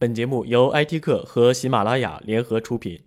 [0.00, 3.02] 本节目由 IT 客和喜马拉雅联合出品。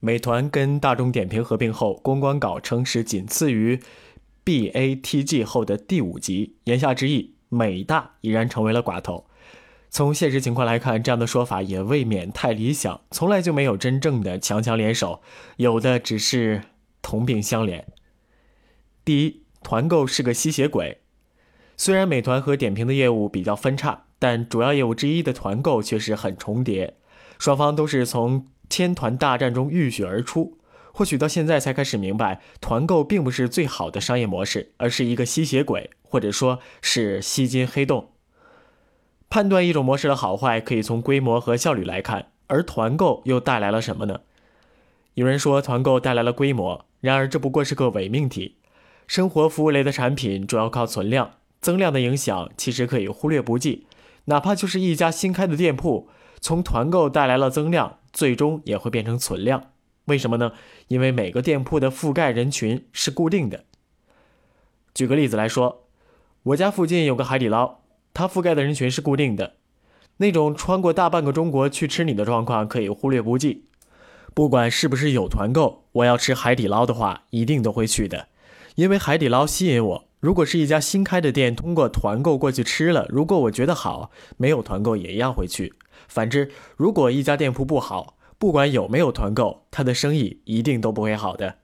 [0.00, 3.80] 美团跟大众点评合并后，公关稿称是仅次于
[4.44, 9.28] BATG 后的第五级，言下之意，美大已然成为了寡头。
[9.88, 13.02] 从现实情况来看，这样的说法也未免太理想。
[13.12, 15.22] 从来就没有真正的强强联手，
[15.58, 16.62] 有的只是
[17.00, 17.84] 同病相怜。
[19.04, 21.02] 第一，团购是个吸血鬼。
[21.76, 26.94] 虽然美团和点评的业务比较分叉，但主要业务之一的团购却是很重叠，
[27.38, 30.58] 双方都是从千团大战中浴血而出。
[30.92, 38.08] 或许到现在才开始明白，团购并不是最好的商业模式，而是一个吸血鬼，或者说是吸金黑洞。
[39.28, 44.20] 判断一种模式的好坏，可以从规模和效率来看，而团购又带来了什么呢？
[45.12, 48.56] 有人说团购带来了规模，然而这不过是个伪命题。
[49.06, 53.86] 生活服务类的产品主要靠存量，增量的影响其实可以忽略不计。
[54.26, 56.08] 哪怕就是一家新开的店铺，
[56.40, 59.70] 从团购带来了增量，最终也会变成存量。
[60.06, 60.52] 为什么呢？
[60.88, 63.64] 因为每个店铺的覆盖人群是固定的。
[64.94, 65.84] 举个例子来说，
[66.44, 67.80] 我家附近有个海底捞。
[68.14, 69.56] 它覆盖的人群是固定的，
[70.16, 73.64] 那种穿过大半个中国去吃你的状况可以忽略不计。
[74.32, 78.28] 不管是不是有团购，我要吃海底捞的话，一定都会去的，
[78.74, 80.08] 因为海底捞吸引我。
[80.26, 85.72] 如果是一家新开的店，通过团购过去吃了，如果我觉得好，没有团购也一样会去。
[86.08, 91.58] 反之，如果一家店铺不好，不管有没有团购，它的生意一定都不会好的。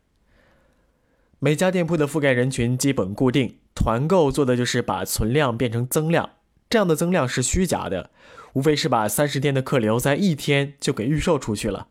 [1.40, 6.30] 每家店铺的覆盖人群基本固定，团购做的就是把存量变成增量。
[6.70, 8.10] 这样的增量是虚假的，
[8.52, 11.88] 无非是把三十天的客流在一天就给预售出去了。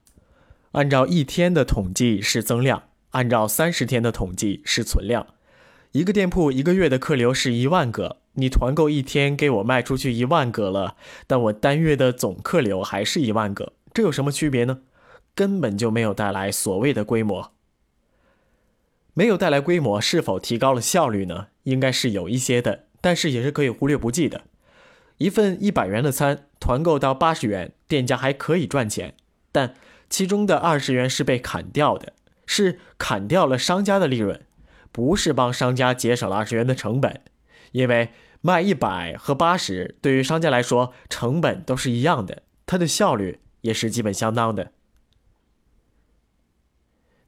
[0.72, 5.28] 按照一天的统计是增量，按照三十天的统计是存量。
[5.92, 10.96] 一个店铺一个月的客流是一万个，你团购一天给我卖出去一万个了，
[11.28, 14.80] 但我单月的总客流还是一万个，这有什么区别呢？
[15.36, 17.52] 根本就没有带来所谓的规模。
[19.14, 21.48] 没有带来规模，是否提高了效率呢？
[21.64, 24.44] 应该是有一些的，但是也是可以忽略不计的。
[25.18, 29.16] 一份一百元的餐，团购到八十元，店家还可以赚钱，
[29.52, 29.74] 但
[30.10, 32.14] 其中的二十元是被砍掉的，
[32.46, 34.42] 是砍掉了商家的利润，
[34.92, 37.22] 不是帮商家节省了二十元的成本。
[37.72, 38.10] 因为
[38.42, 44.72] 卖一百和八十对于商家来说，成本都是一样的，它的效率也是基本相当的。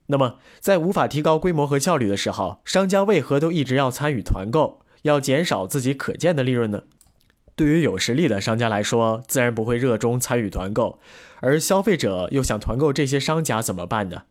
[0.07, 6.83] 那么，在无法提高规模和效率的时候，商家为何都一直要参与团购，要减少自己可见的利润呢？
[7.55, 10.99] 对于有实力的商家来说，自然不会热衷参与团购，
[11.39, 14.23] 而消费者又想团购这些商家怎么办呢？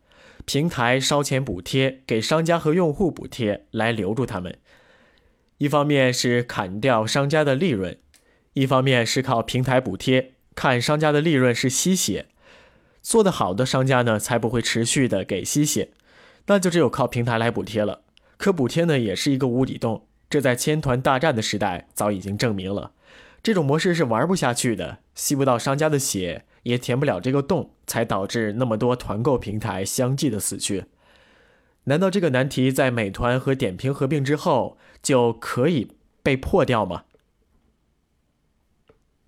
[0.45, 4.57] 平台烧钱补贴，给商家和用户补贴来留住他们。
[5.57, 7.97] 一方面是砍掉商家的利润，
[8.53, 12.27] 一方面是靠平台补贴，看商家的利润是吸血。
[13.01, 15.91] 做得好的商家呢，才不会持续的给吸血，
[16.47, 18.01] 那就只有靠平台来补贴了。
[18.37, 22.91] 可补贴呢，也是一个无底洞，这在千团大战的时代早已经证明了。
[23.41, 30.85] 这种模式是玩不下去的，吸不到商家的血，也填不了这个洞，才导致那么多团购平台相继的死去。
[31.85, 35.91] 难道这个难题在美团和点评合并之后就可以
[36.21, 37.03] 被破掉吗？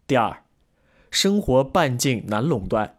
[0.08, 0.44] 第二，
[1.12, 2.98] 生活半径难垄断。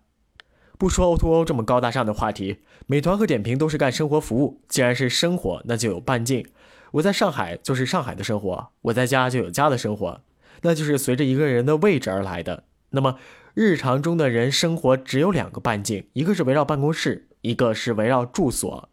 [0.78, 6.46] 不说 O2O 这么高大上的话题，美团和点评都是干生活服务，既然是生活，那就有半径。
[6.92, 10.20] 我在上海就是上海的生活，我在家就有家的生活。
[10.62, 12.64] 那就是随着一个人的位置而来的。
[12.90, 13.18] 那么，
[13.58, 18.90] 日常中的人生活只有两个半径，一个是围绕办公室，一个是围绕住所。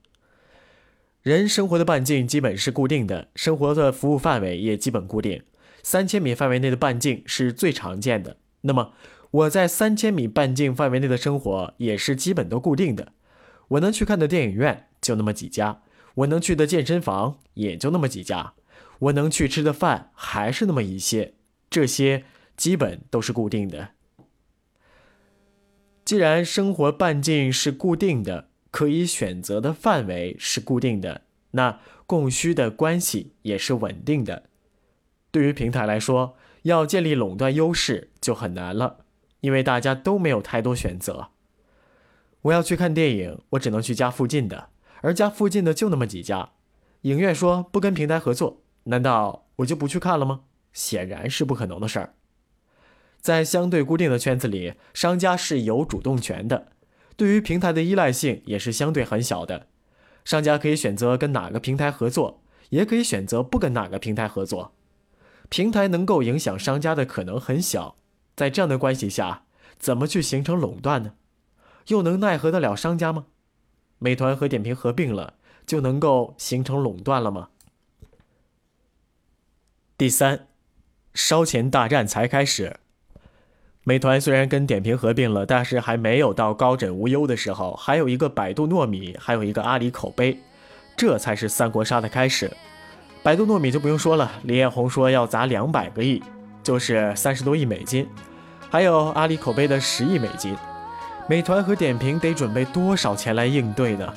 [1.21, 5.43] 人生活的半径基本是固定的，生活的服务范围也基本固定。
[5.83, 8.37] 三千米范围内的半径是最常见的。
[8.61, 8.93] 那么，
[9.31, 13.11] 我在三千米半径范围内的生活也是基本都固定的。
[13.67, 15.81] 我能去看的电影院就那么几家，
[16.15, 18.53] 我能去的健身房也就那么几家，
[18.99, 21.33] 我能去吃的饭还是那么一些。
[21.69, 22.23] 这些
[22.55, 23.89] 基本都是固定的。
[26.05, 31.21] 既然生活半径是固定的，可以选择的范围是固定的，
[31.51, 34.43] 那供需的关系也是稳定的。
[35.31, 39.05] 对于平台来说，要建立垄断优势就很难了，
[39.39, 41.29] 因为大家都没有太多选择。
[42.43, 44.69] 我要去看电影，我只能去家附近的，
[45.01, 46.51] 而家附近的就那么几家。
[47.01, 50.41] 影院说不跟平台合作，难道我就不去看了吗？
[50.73, 52.13] 显然是不可能的事儿。
[53.23, 56.73] 在相对固定的圈子里，商家是有主动权的，
[57.15, 59.67] 对于平台的依赖性也是相对很小的。
[60.25, 64.73] 商家可以选择跟哪个平台合作，也可以选择不跟哪个平台合作。
[65.47, 67.95] 平台能够影响商家的可能很小。
[68.35, 69.45] 在这样的关系下，
[69.79, 71.13] 怎么去形成垄断呢？
[71.87, 73.27] 又能奈何得了商家吗？
[73.99, 75.35] 美团和点评合并了，
[75.65, 77.47] 就能够形成垄断了吗？
[79.97, 80.47] 第三，
[81.13, 82.81] 烧钱大战才开始。
[83.85, 90.39] 美团虽然跟点评合并了，但是还没有到高枕无忧的时候，还有一个百度糯米，还有一个阿里口碑，
[90.95, 92.49] 这才是三国杀的开始。
[93.21, 96.23] 百度糯米就不用说了，李彦宏说要砸两百个亿，
[96.63, 98.07] 就是三十多亿美金，
[98.69, 100.55] 还有阿里口碑的十亿美金，
[101.27, 104.13] 美团和点评得准备多少钱来应对呢？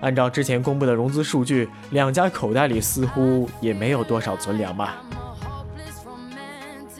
[0.00, 4.96] 按照之前公布的融资数据，两家口袋里似乎也没有多少存粮吧。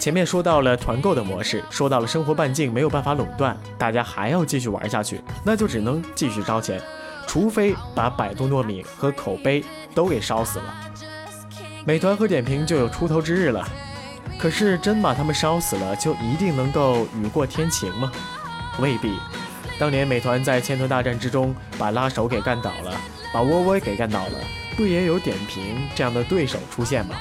[0.02, 6.82] 前面说到了团购的模式，说到了生活半径没有办法垄断，大家还要继续玩下去，那就只能继续烧钱，
[7.24, 9.64] 除非把百度糯米和口碑
[9.94, 10.74] 都给烧死了，
[11.86, 13.64] 美团和点评就有出头之日了。
[14.40, 18.10] 可是真把他们烧死了，就一定能够雨过天晴吗？
[18.80, 19.16] 未必。
[19.78, 22.92] 当年美团在千团大战之中把拉手给干倒了，
[23.32, 24.38] 把窝窝给干倒了，
[24.76, 27.14] 不也有点评这样的对手出现吗？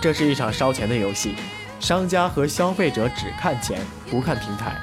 [0.00, 1.34] 这是一场烧钱的游戏，
[1.78, 3.78] 商家和消费者只看钱
[4.10, 4.74] 不看平台。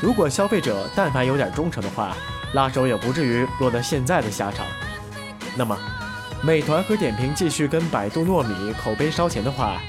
[0.00, 2.16] 如果消费者但凡有点忠诚的话，
[2.54, 4.64] 拉手也不至于落得现在的下场。
[5.54, 5.76] 那么，
[6.42, 9.82] 美团和点评继续跟百度糯米口碑烧钱的话，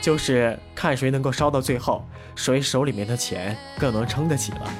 [0.00, 2.02] 就是看谁能够烧到最后，
[2.34, 4.70] 谁手里面的钱更能撑得起了。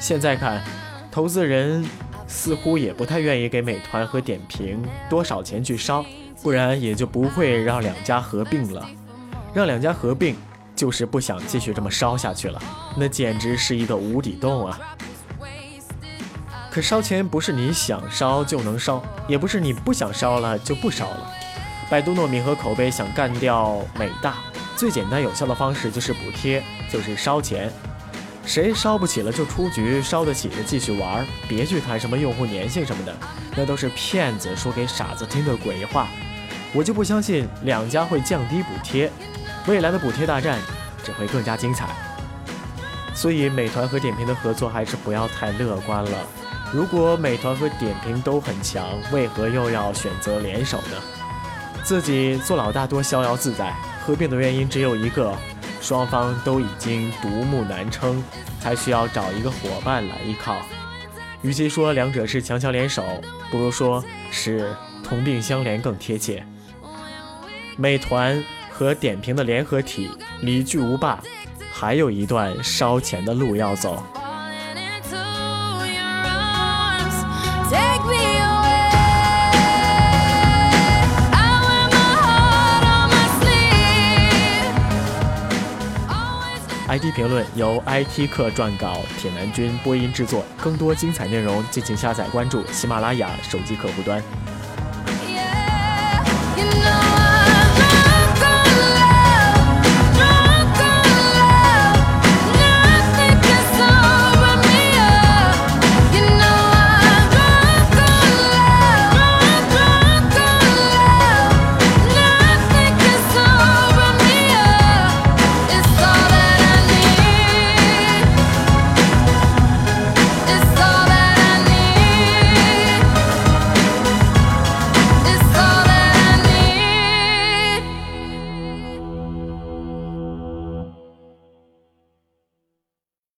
[0.00, 0.62] 现在看，
[1.10, 1.84] 投资人
[2.26, 6.02] 似乎也不太愿意给美团和点评多少钱去烧。
[6.46, 8.88] 不然也就不会让两家合并了，
[9.52, 10.36] 让两家合并
[10.76, 12.62] 就是不想继续这么烧下去了，
[12.96, 14.78] 那简直是一个无底洞啊！
[16.70, 21.32] 可烧钱不是你想烧就能烧，也不是你不想烧了就不烧了。
[21.90, 24.36] 百度糯米和口碑想干掉美大，
[24.76, 27.72] 最简单有效的方式就是补贴，就是烧钱。
[28.44, 33.12] 谁烧不起了就出局，烧得起的继续玩，别去谈什么用户粘性什么的，
[33.56, 36.06] 那都是骗子说给傻子听的鬼话。
[36.76, 39.10] 我就不相信两家会降低补贴，
[39.66, 40.58] 未来的补贴大战
[41.02, 41.88] 只会更加精彩。
[43.14, 46.10] 所以美团和点评的合作还是不要太乐观了。
[46.74, 51.02] 如果美团和点评都很强，为何又要选择联手呢？
[51.82, 53.72] 自己做老大多逍遥自在，
[54.04, 55.34] 合并的原因只有一个：
[55.80, 58.22] 双方都已经独木难撑，
[58.60, 60.58] 才需要找一个伙伴来依靠。
[61.40, 63.02] 与其说两者是强强联手，
[63.50, 66.44] 不如说是同病相怜更贴切。
[67.76, 71.18] 美团和点评的联合体离巨无霸，
[71.70, 74.02] 还有一段烧钱的路要走。
[86.88, 90.42] IT 评论由 IT 客撰稿，铁男君播音制作。
[90.62, 94.22] 更多精彩内容，敬请下载关注喜马拉雅手机客户端。
[96.56, 97.05] you know